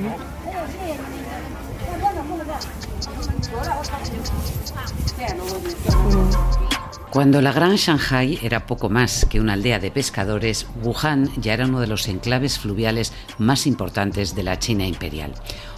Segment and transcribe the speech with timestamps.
[0.00, 0.40] 嗯。
[5.20, 11.80] 有，Cuando la Gran Shanghai era poco más que una aldea de pescadores, Wuhan ya era uno
[11.80, 15.32] de los enclaves fluviales más importantes de la China imperial.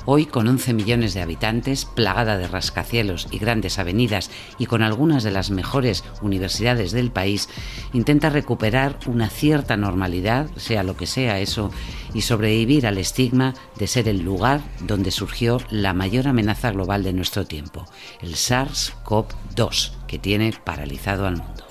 [0.05, 5.23] Hoy, con 11 millones de habitantes, plagada de rascacielos y grandes avenidas y con algunas
[5.23, 7.49] de las mejores universidades del país,
[7.95, 11.71] intenta recuperar una cierta normalidad, sea lo que sea eso,
[12.13, 17.15] y sobrevivir al estigma de ser el lugar donde surgió la mayor amenaza global de
[17.15, 17.87] nuestro tiempo,
[18.21, 21.65] el SARS-CoV-2 que tiene paralizado al mundo.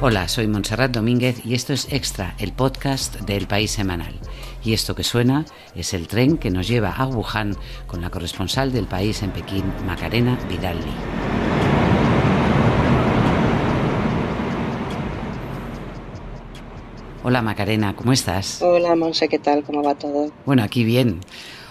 [0.00, 4.14] Hola, soy Montserrat Domínguez y esto es Extra, el podcast del País Semanal.
[4.62, 7.56] Y esto que suena es el tren que nos lleva a Wuhan
[7.88, 10.84] con la corresponsal del país en Pekín, Macarena Vidal Lee.
[17.24, 18.62] Hola Macarena, ¿cómo estás?
[18.62, 19.64] Hola Monse, ¿qué tal?
[19.64, 20.30] ¿Cómo va todo?
[20.46, 21.18] Bueno, aquí bien.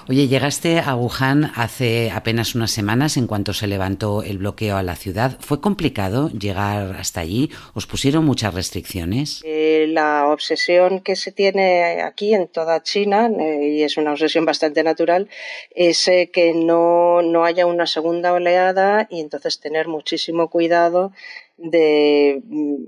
[0.09, 4.83] Oye, llegaste a Wuhan hace apenas unas semanas en cuanto se levantó el bloqueo a
[4.83, 5.37] la ciudad.
[5.41, 7.51] ¿Fue complicado llegar hasta allí?
[7.73, 9.41] ¿Os pusieron muchas restricciones?
[9.43, 14.45] Eh, la obsesión que se tiene aquí en toda China, eh, y es una obsesión
[14.45, 15.27] bastante natural,
[15.71, 21.11] es eh, que no, no haya una segunda oleada y entonces tener muchísimo cuidado
[21.57, 22.85] de mm,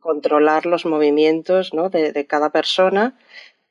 [0.00, 3.16] controlar los movimientos de cada persona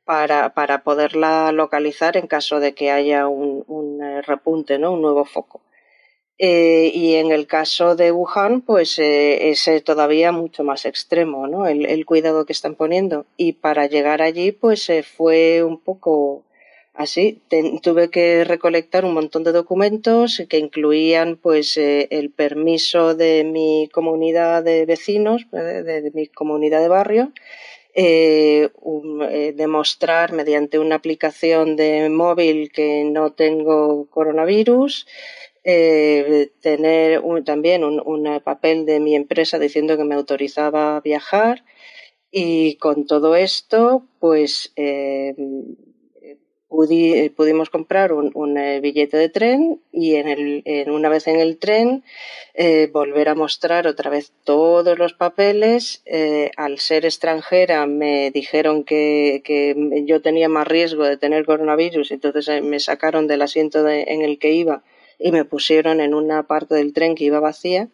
[0.09, 4.93] para, para poderla localizar en caso de que haya un, eh, repunte, ¿no?
[4.93, 5.61] un nuevo foco.
[6.39, 11.67] Eh, y en el caso de Wuhan, pues eh, es todavía mucho más extremo, ¿no?
[11.67, 13.27] El, cuidado que están poniendo.
[13.37, 16.43] Y para llegar allí, pues fue un poco
[16.95, 17.43] así.
[17.83, 24.63] Tuve que recolectar un montón de documentos que incluían, pues, el permiso de mi comunidad
[24.63, 27.31] de vecinos, de, de mi comunidad de barrio,
[27.93, 28.69] eh,
[29.29, 35.07] eh, demostrar mediante una aplicación de móvil que no tengo coronavirus,
[35.63, 41.63] eh, tener también un, un, papel de mi empresa diciendo que me autorizaba a viajar.
[42.31, 45.35] Y con todo esto, pues eh,
[46.69, 51.39] pudi pudimos comprar un, eh, billete de tren y en el, en una vez en
[51.39, 52.03] el tren
[52.53, 56.01] eh, volver a mostrar otra vez todos los papeles.
[56.05, 59.41] Eh, al ser extranjera me dijeron que,
[60.05, 64.37] yo tenía más riesgo de tener coronavirus, entonces eh, me sacaron del asiento en el
[64.39, 64.83] que iba
[65.17, 67.89] y me pusieron en una parte del tren que iba vacía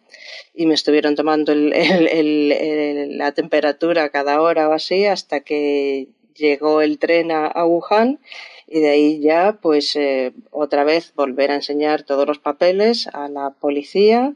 [0.54, 2.08] y me estuvieron tomando el, el,
[2.52, 8.18] el, la temperatura cada hora o así hasta que llegó el tren a Wuhan
[8.66, 13.28] y de ahí ya pues eh, otra vez volver a enseñar todos los papeles a
[13.28, 14.34] la policía,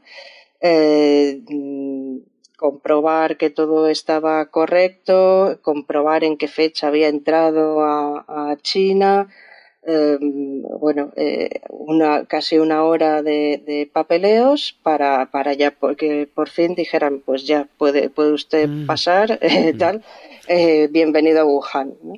[0.61, 1.41] eh,
[2.57, 9.29] comprobar que todo estaba correcto, comprobar en qué fecha había entrado a, a China,
[9.83, 16.49] eh, bueno, eh, una, casi una hora de, de, papeleos para, para ya porque por
[16.49, 18.85] fin dijeran, pues ya puede, puede usted mm.
[18.85, 20.03] pasar, eh, tal,
[20.91, 21.95] bienvenido a Wuhan.
[22.03, 22.13] ¿no?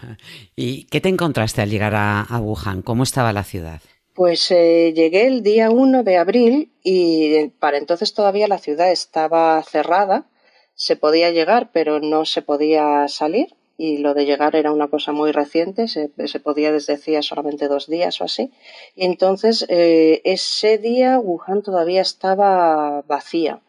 [0.56, 2.82] ¿Y qué te encontraste al llegar a, a Wuhan?
[2.82, 3.80] ¿Cómo estaba la ciudad?
[4.14, 9.62] Pues eh, llegué el día 1 de abril y para entonces todavía la ciudad estaba
[9.62, 10.26] cerrada.
[10.74, 13.54] Se podía llegar, pero no se podía salir.
[13.78, 16.08] Y lo de llegar era una cosa muy reciente, se,
[16.40, 18.52] podía desde hacía solamente dos días o así.
[18.94, 23.60] Y entonces eh, ese día Wuhan todavía estaba vacía.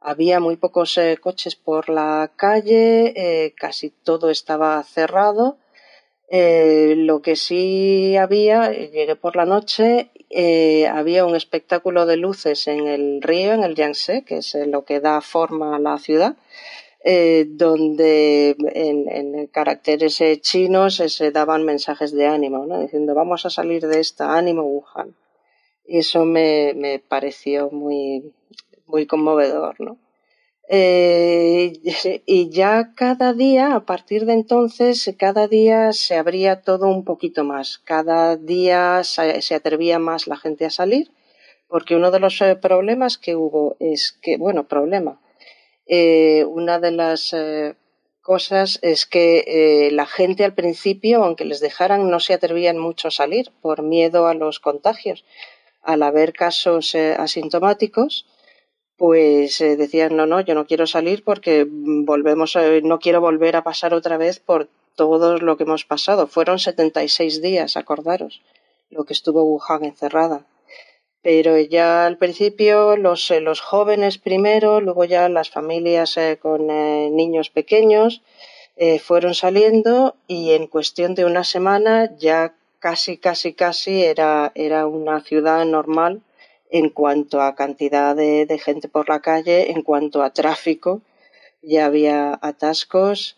[0.00, 5.56] Había muy pocos eh, coches por la calle, eh, casi todo estaba cerrado
[6.28, 12.66] eh, lo que sí había, llegué por la noche, eh, había un espectáculo de luces
[12.66, 16.36] en el río, en el Yangtze, que es lo que da forma a la ciudad,
[17.04, 22.80] eh, donde en, en, caracteres chinos se daban mensajes de ánimo, ¿no?
[22.80, 25.16] diciendo vamos a salir de esta, ánimo Wuhan.
[25.86, 28.34] Y eso me, me pareció muy,
[28.86, 29.98] muy conmovedor, ¿no?
[30.68, 31.74] Eh,
[32.26, 37.44] y ya cada día, a partir de entonces, cada día se abría todo un poquito
[37.44, 37.78] más.
[37.78, 41.12] Cada día se, atrevía más la gente a salir,
[41.68, 45.20] porque uno de los eh, problemas que hubo es que, bueno, problema,
[45.86, 47.76] eh, una de las eh,
[48.20, 53.12] cosas es que la gente al principio, aunque les dejaran, no se atrevían mucho a
[53.12, 55.24] salir por miedo a los contagios.
[55.80, 58.26] Al haber casos asintomáticos,
[58.96, 63.56] pues eh, decían, no, no, yo no quiero salir porque volvemos, a, no quiero volver
[63.56, 66.26] a pasar otra vez por todo lo que hemos pasado.
[66.26, 68.42] Fueron 76 días, acordaros,
[68.90, 70.46] lo que estuvo Wuhan encerrada.
[71.22, 76.70] Pero ya al principio los, eh, los jóvenes primero, luego ya las familias eh, con
[76.70, 78.22] eh, niños pequeños,
[78.76, 84.86] eh, fueron saliendo y en cuestión de una semana ya casi, casi, casi era, era
[84.86, 86.22] una ciudad normal
[86.70, 91.02] en cuanto a cantidad de, gente por la calle, en cuanto a tráfico,
[91.62, 93.36] ya había atascos.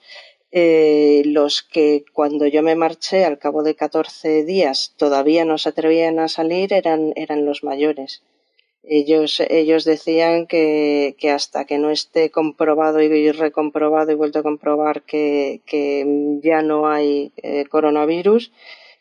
[0.50, 5.68] Eh, los que cuando yo me marché al cabo de 14 días todavía no se
[5.68, 8.22] atrevían a salir eran, eran los mayores.
[8.82, 14.42] Ellos, ellos decían que, que hasta que no esté comprobado y recomprobado y vuelto a
[14.42, 18.50] comprobar que, que ya no hay eh, coronavirus,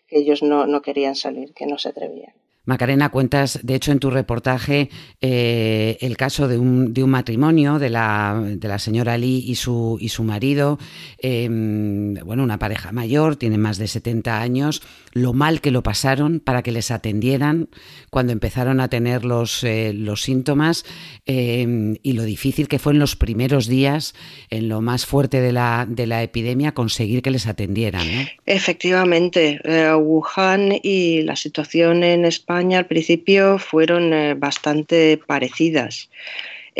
[0.07, 2.33] que ellos no, no querían salir, que no se atrevían.
[2.67, 4.89] Macarena, cuentas, de hecho, en tu reportaje
[5.21, 9.55] eh, el caso de un, de un matrimonio de la, de la, señora Lee y
[9.55, 10.77] su, y su marido,
[11.17, 14.81] em, bueno, una pareja mayor, tiene más de 70 años,
[15.21, 17.69] lo mal que lo pasaron para que les atendieran
[18.09, 20.85] cuando empezaron a tener los, eh, los síntomas
[21.25, 24.15] em, y lo difícil que fue en los primeros días,
[24.49, 28.07] en lo más fuerte de la, de la epidemia, conseguir que les atendieran.
[28.45, 36.09] Efectivamente, eh, Wuhan y la situación en España al principio fueron eh, bastante parecidas.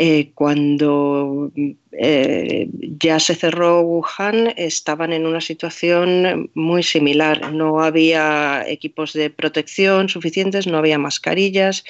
[0.00, 1.50] Eh, cuando
[2.00, 2.68] eh,
[3.00, 7.52] ya se cerró Wuhan, estaban en una situación muy similar.
[7.52, 11.84] No había equipos de protección suficientes, no había mascarillas,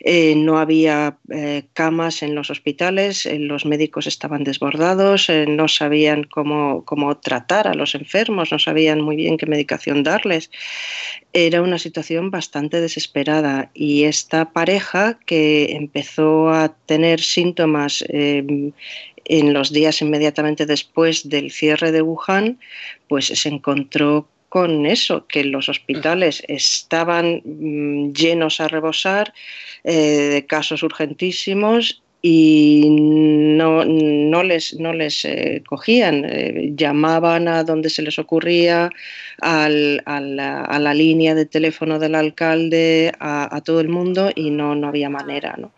[0.00, 1.18] eh, no había
[1.74, 7.94] camas en los hospitales, los médicos estaban desbordados, no sabían cómo, cómo tratar a los
[7.94, 10.50] enfermos, no sabían muy bien qué medicación darles.
[11.32, 18.04] Era una situación bastante desesperada y esta pareja que empezó a tener síntomas
[19.24, 22.58] en los días inmediatamente después del cierre de Wuhan,
[23.08, 29.32] pues se encontró con eso, que los hospitales estaban mm, llenos a rebosar
[29.84, 37.64] eh, de casos urgentísimos y no, no les, no les eh, cogían, eh, llamaban a
[37.64, 38.90] donde se les ocurría,
[39.40, 44.30] al, a, la, a, la, línea de teléfono del alcalde, a, a todo el mundo
[44.34, 45.56] y no, no había manera.
[45.56, 45.72] ¿no?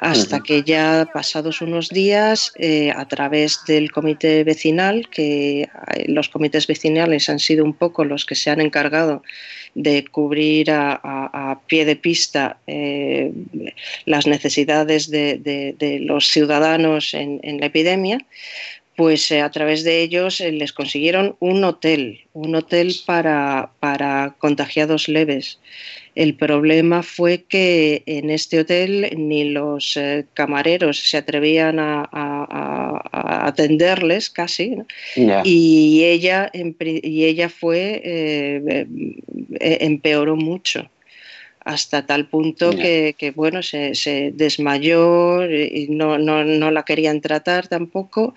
[0.00, 5.68] Hasta que ya pasados unos días, eh, a través del comité vecinal, que eh,
[6.08, 9.22] los comités vecinales han sido un poco los que se han encargado
[9.74, 13.32] de cubrir a, pie de pista eh,
[14.06, 18.18] las necesidades de, los ciudadanos en, la epidemia,
[18.98, 25.60] pues a través de ellos les consiguieron un hotel, un hotel para, para contagiados leves.
[26.16, 32.08] El problema fue que en este hotel ni los eh, camareros se atrevían a,
[33.46, 34.78] atenderles casi,
[35.44, 38.86] y, ella, y ella fue, eh,
[39.60, 40.90] eh, empeoró mucho
[41.68, 48.34] hasta tal punto que, bueno, se, desmayó y no, no, no, la querían tratar tampoco.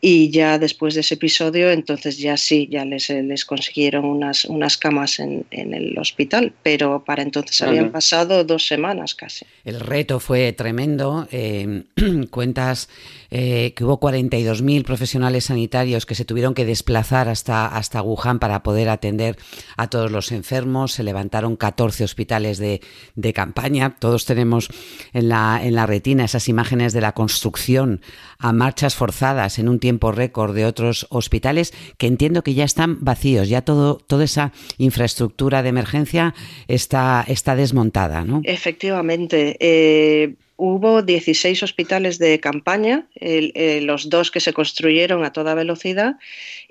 [0.00, 4.76] Y ya después de ese episodio entonces ya sí, ya les, les consiguieron unas, unas
[4.76, 9.46] camas en, en el hospital, pero para entonces habían pasado dos semanas casi.
[9.64, 11.84] El reto fue tremendo, eh,
[12.30, 12.88] cuentas
[13.30, 18.62] eh, que hubo 42.000 profesionales sanitarios que se tuvieron que desplazar hasta, hasta Wuhan para
[18.62, 19.38] poder atender
[19.76, 20.92] a todos los enfermos.
[20.92, 22.71] Se levantaron 14 hospitales de,
[23.14, 23.96] de campaña.
[23.98, 24.68] Todos tenemos
[25.12, 28.00] en la, en la retina esas imágenes de la construcción
[28.38, 33.04] a marchas forzadas en un tiempo récord de otros hospitales que entiendo que ya están
[33.04, 36.34] vacíos, ya todo, toda esa infraestructura de emergencia
[36.68, 38.40] está, está desmontada, ¿no?
[38.44, 39.56] Efectivamente.
[39.60, 46.16] Eh, hubo 16 hospitales de campaña, eh, los dos que se construyeron a toda velocidad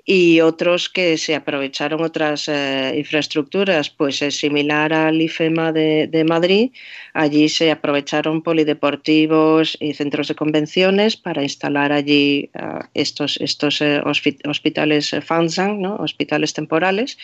[0.04, 6.70] y otros que se aprovecharon otras eh, infraestructuras, pues es similar al IFEMA de, Madrid.
[7.14, 12.60] Allí se aprovecharon polideportivos y centros de convenciones para instalar allí eh,
[12.94, 14.02] estos, estos eh,
[14.44, 15.96] hospitales FANSAN, ¿no?
[15.96, 17.16] hospitales temporales,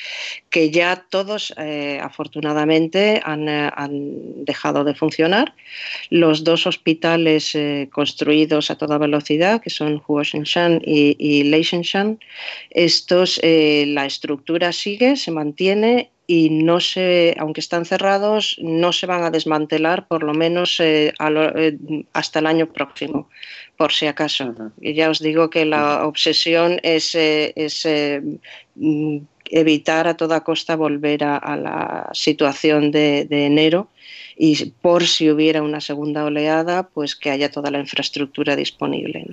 [0.50, 1.54] que ya todos
[2.00, 5.54] afortunadamente han, han, dejado de funcionar.
[6.10, 7.56] Los dos hospitales
[7.90, 12.18] construidos a toda velocidad, que son Huoshenshan y, y Leishenshan,
[12.70, 19.06] estos, eh, la estructura sigue, se mantiene y no se, aunque están cerrados, no se
[19.06, 21.78] van a desmantelar por lo menos eh, eh,
[22.12, 23.30] hasta el año próximo,
[23.78, 24.54] por si acaso.
[24.80, 27.16] Y ya os digo que la obsesión es,
[28.74, 29.18] mm,
[29.50, 33.88] evitar a toda costa volver a, la situación de, enero
[34.40, 39.26] y por si hubiera una segunda oleada, pues que haya toda la infraestructura disponible.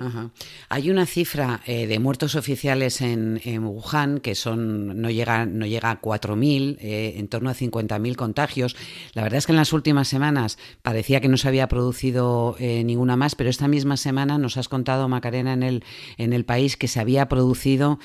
[0.68, 5.92] Hay una cifra eh, de muertos oficiales en, Wuhan que son no llega, no llega
[5.92, 8.74] a 4.000, eh, en torno a 50.000 contagios.
[9.14, 12.82] La verdad es que en las últimas semanas parecía que no se había producido eh,
[12.82, 15.84] ninguna más, pero esta misma semana nos has contado, Macarena, en el,
[16.18, 18.00] en el país que se había producido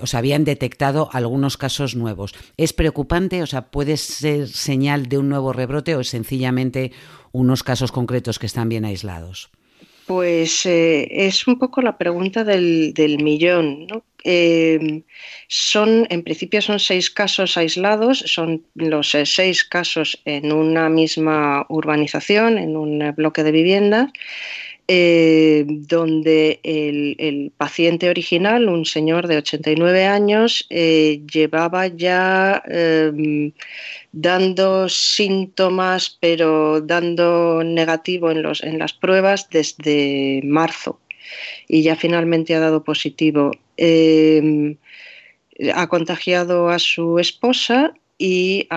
[0.00, 2.34] o se habían detectado algunos casos nuevos.
[2.56, 3.42] ¿Es preocupante?
[3.42, 6.92] O sea, ¿puede ser señal de un nuevo rebrote o es sencillamente
[7.32, 9.50] unos casos concretos que están bien aislados?
[10.06, 13.86] Pues eh, es un poco la pregunta del, millón.
[14.24, 15.02] Eh,
[15.48, 21.66] son, en principio son seis casos aislados, son los eh, seis casos en una misma
[21.68, 24.10] urbanización, en un bloque de viviendas.
[24.88, 33.52] Eh, donde el, paciente original, un señor de 89 años, eh, llevaba ya em,
[34.12, 40.98] dando síntomas, pero dando negativo en, los, en las pruebas desde marzo
[41.68, 43.52] y ya finalmente ha dado positivo.
[43.76, 44.76] Em,
[45.74, 48.68] ha contagiado a su esposa y,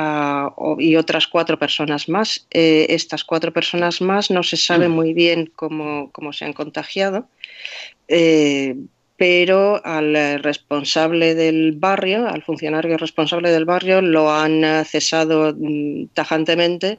[0.79, 2.47] y otras cuatro personas más.
[2.49, 4.91] Eh, estas cuatro personas más no se sabe mm.
[4.91, 7.27] muy bien cómo, se han contagiado,
[8.07, 8.75] eh,
[9.17, 16.97] pero al responsable del barrio, al funcionario responsable del barrio, lo han cesado mm, tajantemente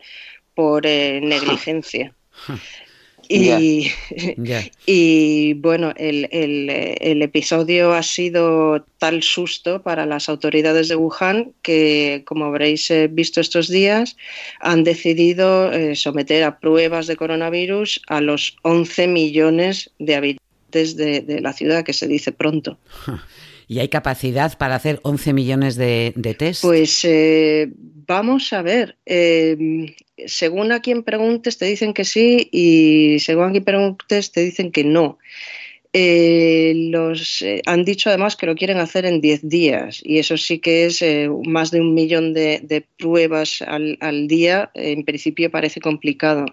[0.54, 2.14] por eh, negligencia.
[3.28, 3.90] Y,
[4.86, 12.22] y bueno, el, el, episodio ha sido tal susto para las autoridades de Wuhan que,
[12.26, 14.16] como habréis eh, visto estos días,
[14.60, 21.20] han decidido eh, someter a pruebas de coronavirus a los 11 millones de habitantes de,
[21.20, 22.78] de la ciudad, que se dice pronto.
[23.68, 26.62] ¿Y hay capacidad para hacer 11 millones de, de test?
[26.62, 27.68] Pues eh,
[28.06, 28.96] vamos a ver.
[29.06, 29.96] Eh,
[30.26, 34.70] según a quien preguntes, te dicen que sí y según a quien preguntes, te dicen
[34.70, 35.18] que no.
[35.92, 40.58] Eh, los, han dicho además que lo quieren hacer en 10 días y eso sí
[40.58, 41.02] que es
[41.46, 44.70] más de un millón de, pruebas al, al, día.
[44.74, 46.46] En principio parece complicado.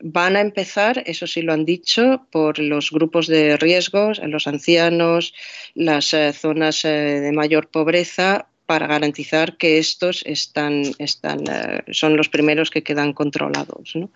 [0.00, 5.34] Van a empezar, eso sí lo han dicho, por los grupos de riesgos, los ancianos,
[5.74, 12.18] las eh, zonas eh, de mayor pobreza, para garantizar que estos están, están, eh, son
[12.18, 13.96] los primeros que quedan controlados.
[13.96, 14.10] ¿no?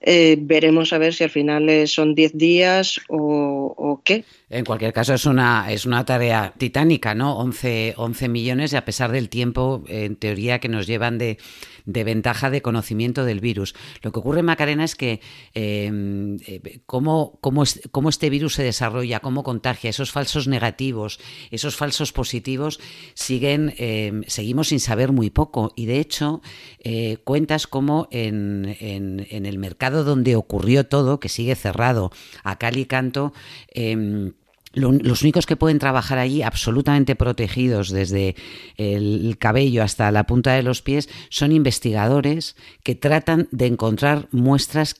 [0.00, 4.24] Veremos a ver si al final son 10 días o, qué.
[4.48, 7.36] En cualquier caso, es una, es una tarea titánica, ¿no?
[7.38, 11.38] 11, 11 millones y a pesar del tiempo, en teoría, que nos llevan de,
[11.86, 13.74] de ventaja de conocimiento del virus.
[14.02, 15.20] Lo que ocurre, Macarena, es que
[15.54, 21.18] em, eh, cómo, cómo, este virus se desarrolla, cómo contagia, esos falsos negativos,
[21.50, 22.80] esos falsos positivos,
[23.14, 25.72] siguen, em, seguimos sin saber muy poco.
[25.76, 26.42] Y de hecho,
[26.80, 32.10] eh, cuentas cómo en, en, el mercado donde ocurrió todo, que sigue cerrado
[32.44, 33.32] a cal y canto,
[33.68, 34.32] em,
[34.76, 38.36] los únicos que pueden trabajar allí absolutamente protegidos desde
[38.76, 44.96] el cabello hasta la punta de los pies son investigadores que tratan de encontrar muestras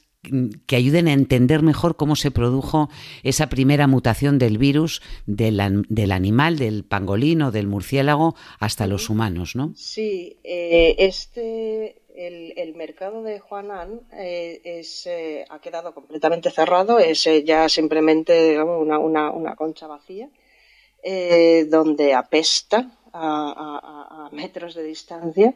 [0.67, 2.89] que ayuden a entender mejor cómo se produjo
[3.23, 9.57] esa primera mutación del virus del, animal, del pangolín o del murciélago hasta los humanos,
[9.57, 9.73] ¿no?
[9.77, 17.27] Sí, eh, este el, mercado de Juanan eh, es, eh, ha quedado completamente cerrado, es
[17.27, 20.29] eh, ya simplemente una, concha vacía,
[21.69, 25.55] donde apesta a, metros de distancia,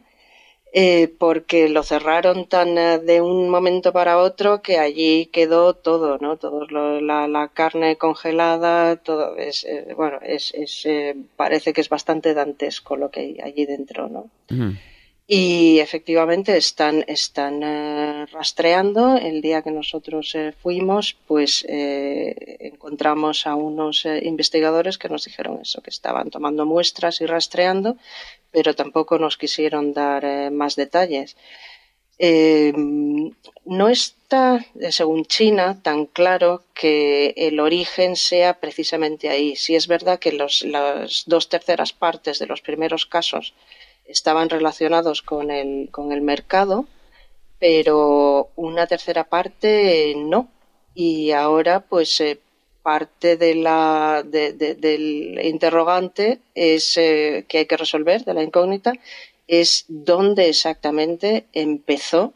[1.18, 6.36] porque lo cerraron tan de un momento para otro que allí quedó todo, ¿no?
[6.36, 6.66] Todo
[7.00, 10.52] la, carne congelada, todo es, bueno, es,
[11.36, 14.30] parece que es bastante dantesco lo que hay allí dentro, ¿no?
[15.32, 19.16] Y efectivamente están, están eh, rastreando.
[19.16, 25.60] El día que nosotros eh, fuimos, pues eh, encontramos a unos investigadores que nos dijeron
[25.62, 27.96] eso, que estaban tomando muestras y rastreando,
[28.50, 31.36] pero tampoco nos quisieron dar más detalles.
[32.18, 39.54] no está, según China, tan claro que el origen sea precisamente ahí.
[39.54, 43.54] Si es verdad que los, las dos terceras partes de los primeros casos
[44.10, 46.86] estaban relacionados con el, con el mercado,
[47.58, 50.48] pero una tercera parte no.
[50.94, 52.40] Y ahora, pues, eh,
[52.82, 58.94] parte de la, del interrogante es eh, que hay que resolver, de la incógnita,
[59.46, 62.32] es dónde exactamente empezó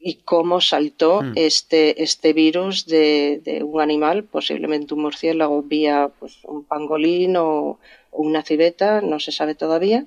[0.00, 1.32] y cómo saltó hmm.
[1.36, 7.78] este, este virus de, un animal, posiblemente un murciélago vía pues, un pangolín o,
[8.10, 10.06] o una civeta, no se sabe todavía,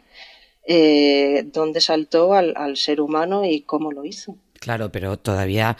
[0.67, 4.37] dónde saltó al, ser humano y cómo lo hizo.
[4.59, 5.77] Claro, pero todavía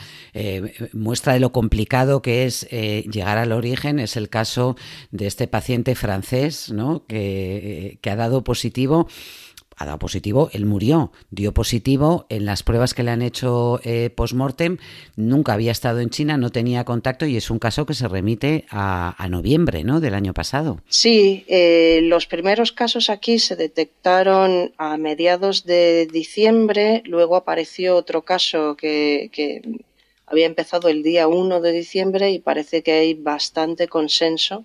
[0.94, 4.00] muestra de lo complicado que es llegar al origen.
[4.00, 4.75] Es el caso
[5.12, 7.06] de este paciente francés, ¿no?
[7.08, 9.08] Que, que ha dado positivo
[9.77, 14.10] ha dado positivo, él murió, dio positivo en las pruebas que le han hecho eh,
[14.10, 14.77] post-mortem,
[15.15, 18.65] nunca había estado en China, no tenía contacto y es un caso que se remite
[18.70, 20.00] a, noviembre ¿no?
[20.00, 20.82] del año pasado.
[20.88, 28.22] Sí, eh, los primeros casos aquí se detectaron a mediados de diciembre, luego apareció otro
[28.22, 29.62] caso que, que
[30.27, 34.63] había empezado el día 1 de diciembre y parece que hay bastante consenso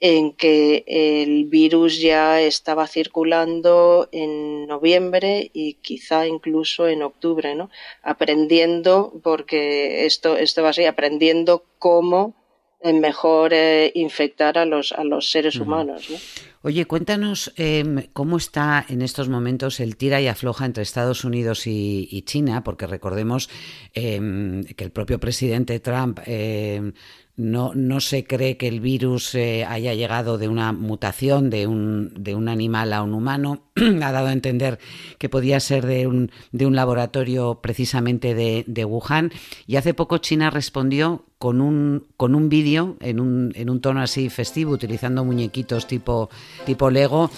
[0.00, 7.70] en que el virus ya estaba circulando en noviembre y quizá incluso en octubre, ¿no?
[8.02, 12.34] Aprendiendo, porque esto, esto va así, aprendiendo cómo
[12.82, 16.08] mejor eh, infectar a los, a los seres humanos.
[16.08, 16.16] ¿no?
[16.62, 21.66] Oye, cuéntanos em, cómo está en estos momentos el tira y afloja entre Estados Unidos
[21.66, 23.48] y, China, porque recordemos
[23.94, 26.92] em, que el propio presidente Trump em,
[27.40, 32.12] no, no se cree que el virus eh, haya llegado de una mutación de un,
[32.14, 33.62] de un animal a un humano.
[33.76, 34.78] ha dado a entender
[35.16, 39.32] que podía ser de un, de un laboratorio precisamente de, de, Wuhan.
[39.66, 44.02] Y hace poco China respondió con un, con un vídeo en un, en un tono
[44.02, 46.28] así festivo, utilizando muñequitos tipo,
[46.66, 47.30] tipo Lego.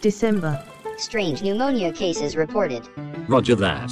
[0.00, 0.60] December.
[0.96, 2.82] Strange pneumonia cases reported.
[3.26, 3.90] Roger that.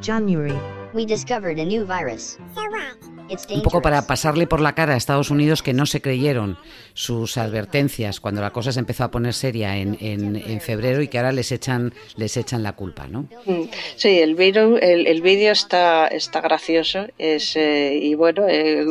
[0.00, 0.58] January.
[0.94, 2.38] We discovered a new virus.
[2.54, 3.17] So what?
[3.50, 6.58] Un poco para pasarle por la cara a Estados Unidos que no se creyeron
[6.94, 11.18] sus advertencias cuando la cosa se empezó a poner seria en, en, febrero y que
[11.18, 13.28] ahora les echan les echan la culpa, ¿no?
[13.44, 13.62] Mm,
[13.96, 18.86] sí, el vídeo el, vídeo está está gracioso es eh, y bueno eh,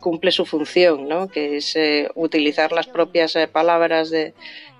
[0.00, 1.28] cumple su función, ¿no?
[1.28, 4.34] Que es eh, utilizar las propias palabras de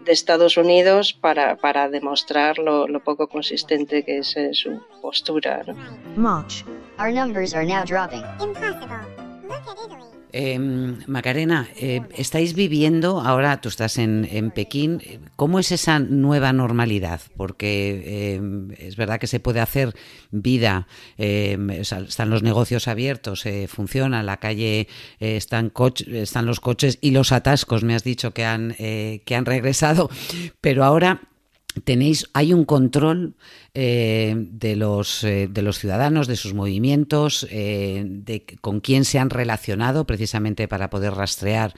[0.04, 5.62] de Estados Unidos para, para demostrar lo, lo, poco consistente que es eh, su postura.
[5.66, 5.75] ¿no?
[6.16, 6.64] March.
[6.99, 8.23] Our numbers are now dropping.
[8.41, 9.01] Impossible.
[9.43, 10.15] Look at Italy.
[10.37, 10.59] Eh,
[11.07, 15.01] Macarena, eh, estáis viviendo, ahora tú estás en, en, Pekín,
[15.37, 17.21] ¿cómo es esa nueva normalidad?
[17.37, 18.41] Porque eh,
[18.81, 19.95] es verdad que se puede hacer
[20.33, 24.89] vida, em, están los negocios abiertos, funciona, la calle
[25.21, 25.73] están,
[26.09, 30.11] están los coches y los atascos, me has dicho que han, que han regresado,
[30.61, 31.21] pero ahora
[31.82, 33.34] tenéis, hay un control
[33.75, 39.19] eh, de, los, eh, de los ciudadanos, de sus movimientos, eh, de con quién se
[39.19, 41.75] han relacionado precisamente para poder rastrear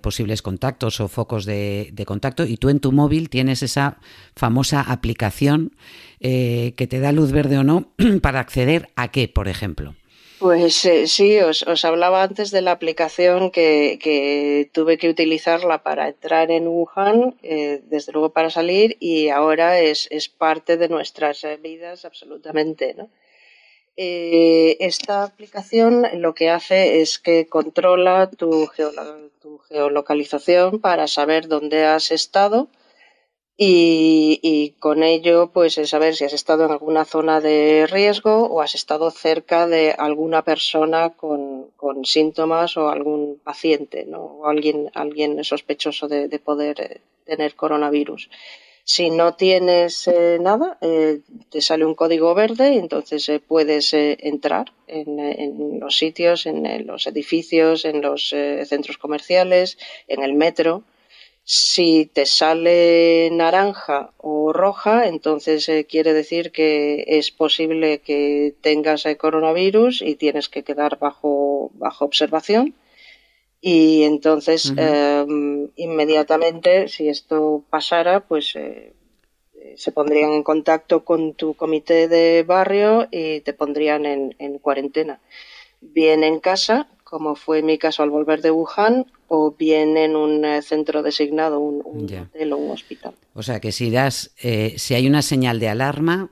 [0.00, 2.46] posibles contactos o focos de, de, contacto.
[2.46, 3.98] Y tú en tu móvil tienes esa
[4.34, 5.72] famosa aplicación
[6.18, 7.92] que te da luz verde o no
[8.22, 9.94] para acceder a qué, por ejemplo.
[10.40, 15.82] Pues eh, sí, os, os, hablaba antes de la aplicación que, que, tuve que utilizarla
[15.82, 20.88] para entrar en Wuhan, eh, desde luego para salir, y ahora es, es parte de
[20.88, 22.94] nuestras vidas absolutamente.
[22.94, 23.10] ¿no?
[23.98, 28.66] Eh, esta aplicación lo que hace es que controla tu,
[29.42, 32.68] tu geolocalización para saber dónde has estado
[33.62, 38.74] y, con ello pues saber si has estado en alguna zona de riesgo o has
[38.74, 41.68] estado cerca de alguna persona con,
[42.04, 44.22] síntomas o algún paciente ¿no?
[44.22, 48.30] o alguien, alguien sospechoso de, poder eh, tener coronavirus.
[48.84, 51.20] Si no tienes eh, nada, eh,
[51.50, 57.06] te sale un código verde y entonces puedes entrar en, en, los sitios, en los
[57.06, 59.76] edificios, en los centros comerciales,
[60.08, 60.84] en el metro
[61.44, 69.06] si te sale naranja o roja, entonces eh, quiere decir que es posible que tengas
[69.06, 72.74] el coronavirus y tienes que quedar bajo, bajo observación.
[73.60, 78.94] Y entonces, em, inmediatamente, si esto pasara, pues eh,
[79.76, 85.20] se pondrían en contacto con tu comité de barrio y te pondrían en, en cuarentena.
[85.80, 90.44] Bien en casa, como fue mi caso al volver de Wuhan, o bien en un
[90.44, 93.14] eh, centro designado, un, hotel o un hospital.
[93.34, 96.30] O sea que si das, eh, si hay una señal de alarma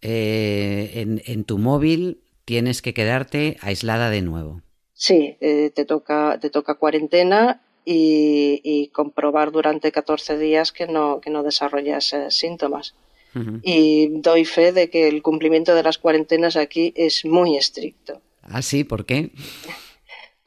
[0.00, 4.62] eh, en, tu móvil, tienes que quedarte aislada de nuevo.
[4.94, 11.42] Sí, te toca, te toca cuarentena y, comprobar durante 14 días que no, que no
[11.42, 12.94] desarrollas síntomas.
[13.62, 18.20] Y doy fe de que el cumplimiento de las cuarentenas aquí es muy estricto.
[18.42, 18.84] ¿Ah, sí?
[18.84, 19.30] ¿Por qué?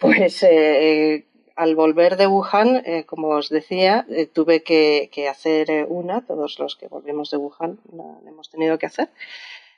[0.03, 1.23] Pues eh,
[1.55, 6.75] al volver de Wuhan, eh, como os decía, eh, tuve que, hacer una, todos los
[6.75, 9.07] que volvemos de Wuhan la, hemos tenido que hacer.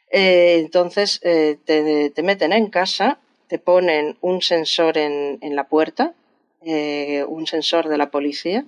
[0.10, 6.16] entonces te, meten en casa, te ponen un sensor en, la puerta,
[6.64, 8.66] un sensor de la policía,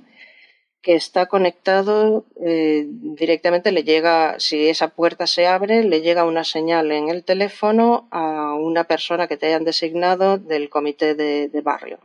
[0.88, 6.46] que está conectado eh, directamente, le llega, si esa puerta se abre, le llega una
[6.46, 12.00] señal en el teléfono a una persona que te hayan designado del comité de, barrio.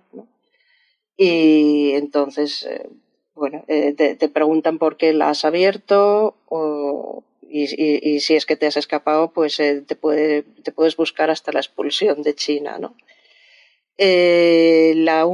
[1.16, 2.88] Y entonces, eh,
[3.37, 6.35] bueno, eh, te, preguntan por qué la has abierto
[7.49, 11.61] y, si es que te has escapado, pues te, puede, te puedes buscar hasta la
[11.61, 12.97] expulsión de China, ¿no?
[13.98, 15.26] Eh, las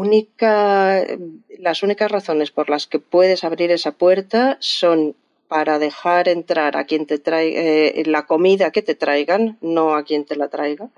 [1.83, 5.17] únicas razones por las que puedes abrir esa puerta son
[5.47, 10.05] para dejar entrar a quien te traiga eh, la comida que te traigan, no a
[10.05, 10.91] quien te la traiga,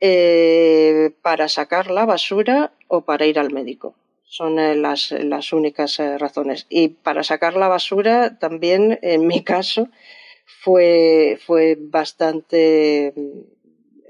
[0.00, 3.94] eh, para sacar la basura o para ir al médico.
[4.24, 6.66] Son las, las, únicas razones.
[6.68, 9.88] Y para sacar la basura también, en mi caso,
[10.44, 13.14] fue, fue bastante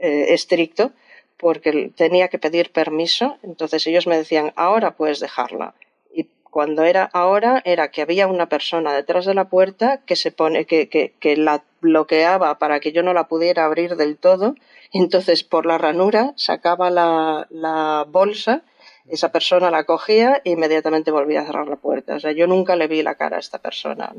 [0.00, 0.92] estricto
[1.38, 5.74] porque tenía que pedir permiso, entonces ellos me decían, ahora puedes dejarla.
[6.12, 10.32] Y cuando era ahora, era que había una persona detrás de la puerta que se
[10.32, 14.56] pone, que, que, que la bloqueaba para que yo no la pudiera abrir del todo,
[14.92, 18.62] entonces por la ranura sacaba la, la bolsa
[19.10, 22.16] esa persona la cogía e inmediatamente volvía a cerrar la puerta.
[22.16, 24.12] O sea, yo nunca le vi la cara a esta persona.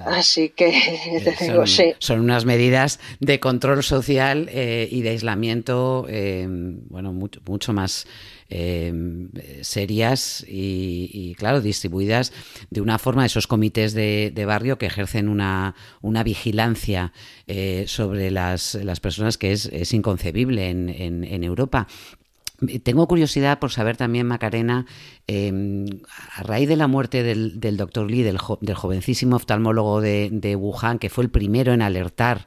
[0.00, 0.72] Así que
[1.24, 1.94] te digo, son, sí.
[1.98, 8.06] Son unas medidas de control social eh, y de aislamiento, eh, bueno, mucho, mucho más
[8.50, 8.92] eh,
[9.62, 12.32] serias y, claro, distribuidas
[12.70, 17.12] de una forma, esos comités de, barrio que ejercen una, una vigilancia
[17.86, 21.86] sobre las, las, personas que es, es inconcebible en, en, en Europa.
[22.84, 24.86] Tengo curiosidad por saber también, Macarena,
[25.26, 25.86] em,
[26.36, 31.24] a raíz de la muerte del, doctor Lee, del, jovencísimo oftalmólogo de, Wuhan, que fue
[31.24, 32.46] el primero en alertar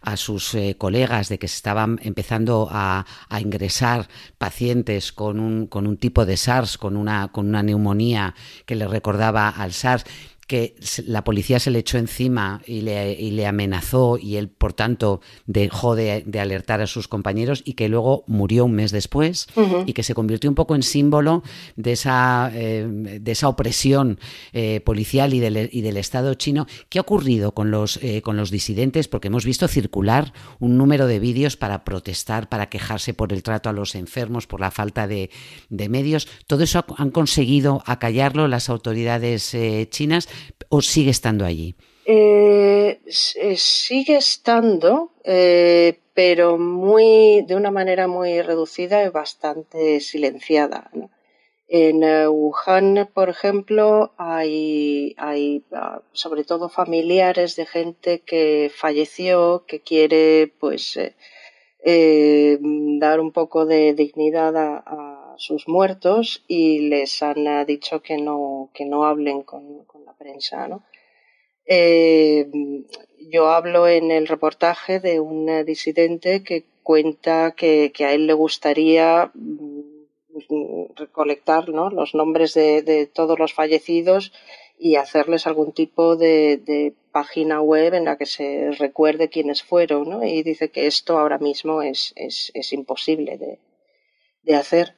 [0.00, 3.04] a sus eh, colegas de que se estaban empezando a,
[3.38, 8.34] ingresar pacientes con un, con un tipo de SARS, con una, con una neumonía
[8.66, 10.04] que le recordaba al SARS
[10.52, 10.74] que
[11.06, 15.22] la policía se le echó encima y le, y le amenazó y él, por tanto,
[15.46, 19.46] dejó de, alertar a sus compañeros y que luego murió un mes después
[19.86, 21.42] y que se convirtió un poco en símbolo
[21.76, 24.20] de esa, eh, de esa opresión
[24.52, 26.66] eh, policial y del, y del, Estado chino.
[26.90, 29.08] ¿Qué ha ocurrido con los, eh, con los disidentes?
[29.08, 33.70] Porque hemos visto circular un número de vídeos para protestar, para quejarse por el trato
[33.70, 35.30] a los enfermos, por la falta de,
[35.70, 36.28] de medios.
[36.46, 39.56] ¿Todo eso han conseguido acallarlo las autoridades
[39.88, 40.28] chinas?
[40.68, 41.74] O sigue estando allí?
[42.04, 43.00] Eh,
[43.36, 50.90] eh, sigue estando, eh, pero muy de una manera muy reducida y bastante silenciada.
[51.68, 59.80] En Wuhan, por ejemplo, hay, hay ah, sobre todo familiares de gente que falleció, que
[59.80, 60.98] quiere pues
[61.84, 68.84] dar un poco de dignidad a sus muertos y les han dicho que no, que
[68.84, 70.68] no hablen con, la prensa.
[70.68, 70.84] ¿no?
[71.66, 72.48] Eh,
[73.30, 79.30] yo hablo en el reportaje de un disidente que cuenta que, a él le gustaría
[79.34, 79.82] mm,
[80.96, 81.90] recolectar ¿no?
[81.90, 84.32] los nombres de, todos los fallecidos
[84.78, 90.24] y hacerles algún tipo de, página web en la que se recuerde quiénes fueron, ¿no?
[90.24, 93.58] Y dice que esto ahora mismo es, es, es imposible de,
[94.42, 94.94] de hacer.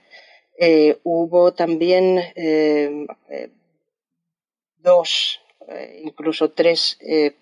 [0.57, 3.51] Eh, hubo también eh, eh,
[4.79, 5.41] dos,
[6.03, 6.99] incluso tres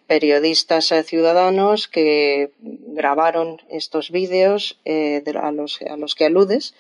[0.07, 6.75] periodistas ciudadanos que grabaron estos vídeos a, los, a los que aludes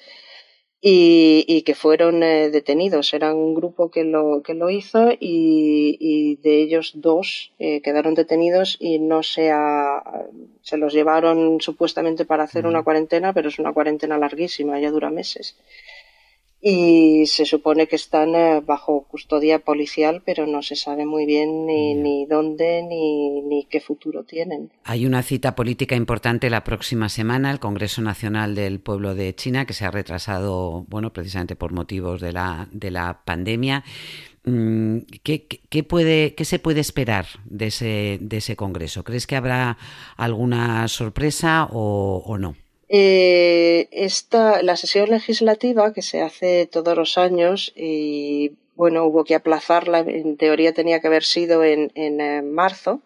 [0.80, 3.12] y, que fueron detenidos.
[3.12, 9.00] Eran un grupo que lo, que lo hizo y, de ellos dos quedaron detenidos y
[9.00, 9.50] no se,
[10.62, 15.10] se los llevaron supuestamente para hacer una cuarentena, pero es una cuarentena larguísima, ya dura
[15.10, 15.56] meses
[16.64, 21.66] y se supone que están eh, bajo custodia policial, pero no se sabe muy bien
[21.66, 24.70] ni, ni dónde ni, ni, qué futuro tienen.
[24.84, 29.66] Hay una cita política importante la próxima semana, el Congreso Nacional del Pueblo de China,
[29.66, 33.82] que se ha retrasado, bueno, precisamente por motivos de la, de la pandemia.
[34.44, 39.02] Mm, ¿Qué, qué, puede, ¿Qué se puede esperar de ese, de ese Congreso?
[39.02, 39.78] ¿Crees que habrá
[40.16, 42.54] alguna sorpresa o, o no?
[42.94, 49.34] Eh, esta, la sesión legislativa que se hace todos los años y bueno, hubo que
[49.34, 53.00] aplazarla, en teoría tenía que haber sido en, en, eh, marzo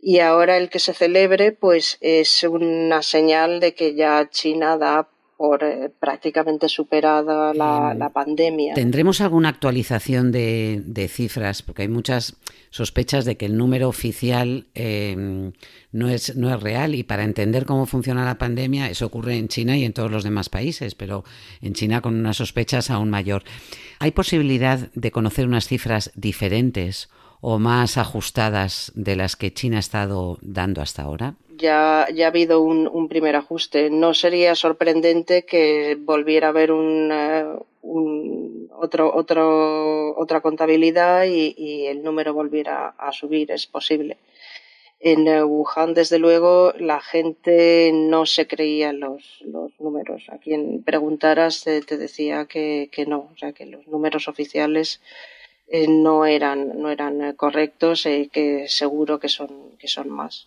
[0.00, 5.08] y ahora el que se celebre pues es una señal de que ya China da
[5.42, 8.74] por eh, prácticamente superada la, em, pandemia.
[8.74, 11.62] ¿Tendremos alguna actualización de, cifras?
[11.62, 12.36] Porque hay muchas
[12.70, 15.50] sospechas de que el número oficial em,
[15.90, 19.48] no, es, no es real y para entender cómo funciona la pandemia, eso ocurre en
[19.48, 21.24] China y en todos los demás países, pero
[21.60, 23.42] en China con unas sospechas aún mayor.
[23.98, 27.08] ¿Hay posibilidad de conocer unas cifras diferentes?
[27.42, 31.34] O más ajustadas de las que China ha estado dando hasta ahora?
[31.58, 33.90] Ya, ya ha habido un, primer ajuste.
[33.90, 37.44] No sería sorprendente que volviera a haber un, eh,
[38.76, 43.50] otro, otro, otra contabilidad y, el número volviera a subir.
[43.50, 44.18] Es posible.
[45.00, 50.22] En eh, Wuhan, desde luego, la gente no se creía los, los números.
[50.28, 55.00] A quien preguntaras te, decía que, que no, o sea, que los números oficiales
[55.74, 60.46] eh, no eran, no eran eh, correctos y que seguro que son, que son más.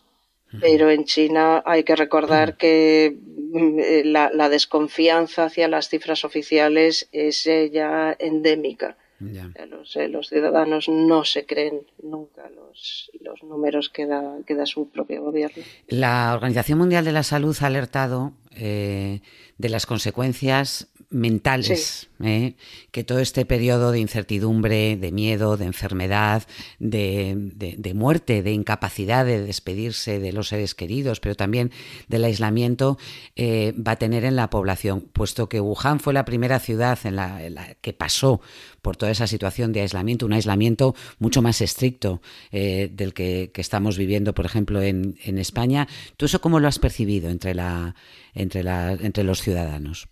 [0.62, 7.10] Pero en China hay que recordar que mm, eh, la, desconfianza hacia las cifras oficiales
[7.12, 8.98] es ya endémica.
[9.20, 15.24] Los, ciudadanos no se creen nunca los, los números que da, que da, su propio
[15.24, 15.64] gobierno.
[15.88, 19.22] La Organización Mundial de la Salud ha alertado de
[19.58, 22.56] las consecuencias mentales, ¿eh?
[22.92, 26.44] que todo este periodo de incertidumbre, de miedo, de enfermedad,
[26.80, 31.72] de, muerte, de incapacidad de despedirse de los seres queridos, pero también
[32.08, 32.98] del aislamiento,
[33.36, 37.16] eh, va a tener en la población, puesto que Wuhan fue la primera ciudad en
[37.16, 38.42] la, que pasó
[38.82, 43.98] por toda esa situación de aislamiento, un aislamiento mucho más estricto eh, del que, estamos
[43.98, 45.88] viviendo, por ejemplo, en, en España.
[46.18, 47.96] ¿Tú eso cómo lo has percibido entre, la,
[48.36, 50.08] entre, la, entre los ciudadanos?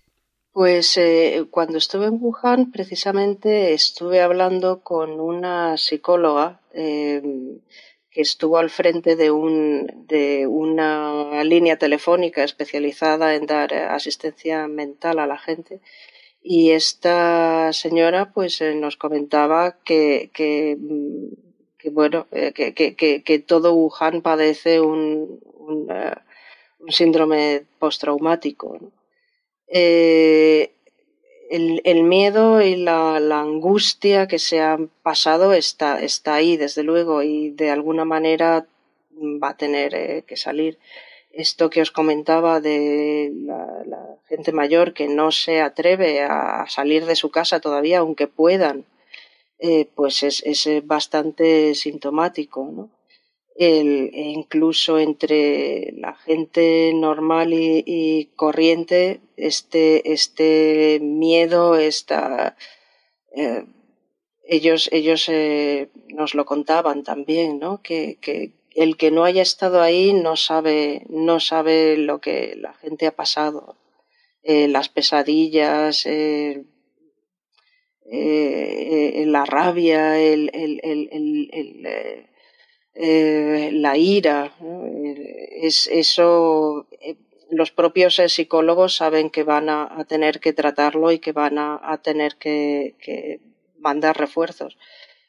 [0.54, 7.60] Pues eh, cuando estuve en Wuhan, precisamente estuve hablando con una psicóloga em,
[8.12, 15.18] que estuvo al frente de, un, de una línea telefónica especializada en dar asistencia mental
[15.18, 15.82] a la gente.
[16.44, 23.40] Y esta señora pues eh, nos comentaba que, que, mm, bueno, eh, que, que, que,
[23.40, 25.88] todo Wuhan padece un, un,
[26.80, 28.78] un síndrome postraumático.
[28.80, 29.03] ¿no?
[29.76, 30.72] Eh,
[31.50, 37.50] el, miedo y la, angustia que se han pasado está, está ahí, desde luego, y
[37.50, 38.68] de alguna manera
[39.42, 40.78] va a tener eh, que salir.
[41.32, 47.16] Esto que os comentaba de la, gente mayor que no se atreve a salir de
[47.16, 48.86] su casa todavía, aunque puedan,
[49.58, 52.90] eh, pues es, es bastante sintomático, ¿no?
[53.56, 62.58] El, e incluso entre la gente normal y, corriente, este, este miedo, esta,
[63.36, 63.66] eh,
[64.46, 67.82] ellos, ellos eh, nos lo contaban también, ¿no?
[67.82, 72.74] Que, que, el que no haya estado ahí no sabe, no sabe lo que la
[72.74, 73.78] gente ha pasado,
[74.42, 76.08] eh, las pesadillas,
[79.26, 82.28] la rabia, el, el, el
[82.96, 84.54] eh, la ira.
[85.52, 87.16] Es, eso, eh,
[87.50, 92.00] los propios eh, psicólogos saben que van a, tener que tratarlo y que van a,
[92.04, 93.40] tener que,
[93.80, 94.78] mandar refuerzos.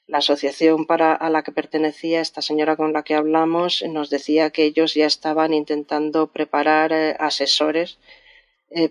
[0.06, 4.50] La asociación para, a la que pertenecía esta señora con la que hablamos nos decía
[4.50, 7.98] que ellos ya estaban intentando preparar asesores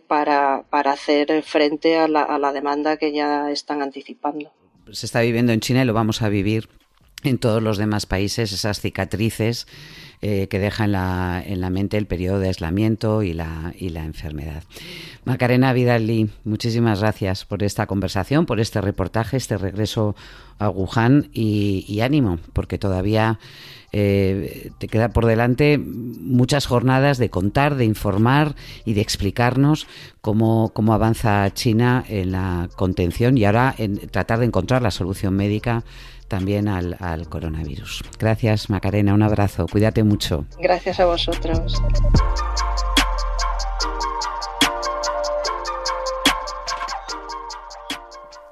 [0.07, 4.51] para, para, hacer frente a la, a la demanda que ya están anticipando.
[4.91, 6.67] Se está viviendo en China y lo vamos a vivir
[7.29, 9.67] en todos los demás países esas cicatrices
[10.25, 13.89] eh, que deja en la, en la, mente el periodo de aislamiento y la, y
[13.89, 14.63] la enfermedad.
[15.25, 20.15] Macarena Vidal muchísimas gracias por esta conversación, por este reportaje, este regreso
[20.59, 23.38] a Wuhan y, ánimo, porque todavía
[23.91, 28.55] eh, te queda por delante muchas jornadas de contar, de informar
[28.86, 29.88] y de explicarnos
[30.21, 35.36] cómo, cómo avanza China en la contención y ahora en tratar de encontrar la solución
[35.36, 35.83] médica
[36.33, 38.03] también al, al coronavirus.
[38.17, 40.45] Gracias, Macarena, un abrazo, cuídate mucho.
[40.60, 41.82] Gracias a vosotros.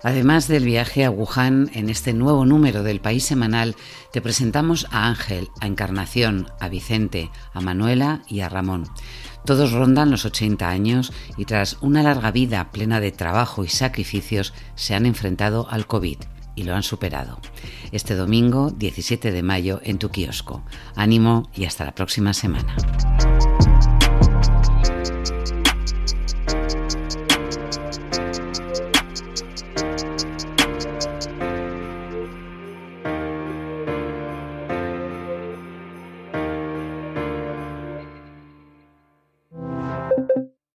[0.04, 3.76] Además del viaje a Wuhan, en este nuevo número del País Semanal
[4.12, 8.86] te presentamos a Ángel, a Encarnación, a Vicente, a Manuela y a Ramón.
[9.46, 14.54] Todos rondan los 80 años y tras una larga vida plena de trabajo y sacrificios
[14.74, 16.18] se han enfrentado al COVID
[16.56, 17.40] y lo han superado.
[17.92, 20.64] Este domingo 17 de mayo en tu kiosco.
[20.96, 22.76] Ánimo y hasta la próxima semana.